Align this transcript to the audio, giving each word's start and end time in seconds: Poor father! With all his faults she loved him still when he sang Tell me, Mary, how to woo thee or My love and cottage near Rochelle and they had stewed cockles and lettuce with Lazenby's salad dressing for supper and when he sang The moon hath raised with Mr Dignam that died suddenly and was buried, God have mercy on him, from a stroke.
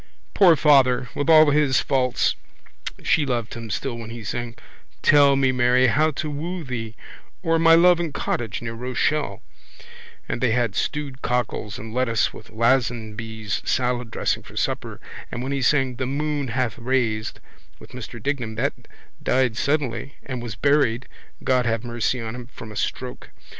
Poor 0.33 0.55
father! 0.55 1.09
With 1.13 1.29
all 1.29 1.51
his 1.51 1.79
faults 1.79 2.33
she 3.03 3.23
loved 3.23 3.53
him 3.53 3.69
still 3.69 3.99
when 3.99 4.09
he 4.09 4.23
sang 4.23 4.55
Tell 5.03 5.35
me, 5.35 5.51
Mary, 5.51 5.85
how 5.85 6.09
to 6.09 6.27
woo 6.27 6.63
thee 6.63 6.95
or 7.43 7.59
My 7.59 7.75
love 7.75 7.99
and 7.99 8.11
cottage 8.11 8.63
near 8.63 8.73
Rochelle 8.73 9.43
and 10.27 10.41
they 10.41 10.53
had 10.53 10.73
stewed 10.73 11.21
cockles 11.21 11.77
and 11.77 11.93
lettuce 11.93 12.33
with 12.33 12.49
Lazenby's 12.49 13.61
salad 13.63 14.09
dressing 14.09 14.41
for 14.41 14.57
supper 14.57 14.99
and 15.31 15.43
when 15.43 15.51
he 15.51 15.61
sang 15.61 15.97
The 15.97 16.07
moon 16.07 16.47
hath 16.47 16.79
raised 16.79 17.39
with 17.77 17.91
Mr 17.91 18.19
Dignam 18.19 18.55
that 18.55 18.73
died 19.21 19.55
suddenly 19.55 20.15
and 20.25 20.41
was 20.41 20.55
buried, 20.55 21.07
God 21.43 21.67
have 21.67 21.83
mercy 21.83 22.19
on 22.19 22.33
him, 22.33 22.47
from 22.47 22.71
a 22.71 22.75
stroke. 22.75 23.29